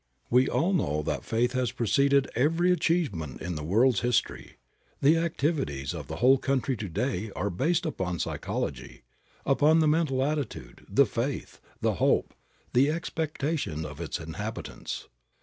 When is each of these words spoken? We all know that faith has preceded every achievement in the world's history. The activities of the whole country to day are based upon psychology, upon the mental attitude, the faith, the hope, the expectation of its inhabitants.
We 0.31 0.49
all 0.49 0.73
know 0.73 1.03
that 1.03 1.23
faith 1.23 1.51
has 1.51 1.71
preceded 1.71 2.27
every 2.33 2.71
achievement 2.71 3.39
in 3.39 3.53
the 3.53 3.63
world's 3.63 3.99
history. 3.99 4.53
The 4.99 5.17
activities 5.17 5.93
of 5.93 6.07
the 6.07 6.15
whole 6.15 6.39
country 6.39 6.75
to 6.77 6.89
day 6.89 7.29
are 7.35 7.51
based 7.51 7.85
upon 7.85 8.17
psychology, 8.17 9.03
upon 9.45 9.77
the 9.77 9.87
mental 9.87 10.23
attitude, 10.25 10.87
the 10.89 11.05
faith, 11.05 11.61
the 11.81 11.93
hope, 12.01 12.33
the 12.73 12.89
expectation 12.89 13.85
of 13.85 14.01
its 14.01 14.19
inhabitants. 14.19 15.07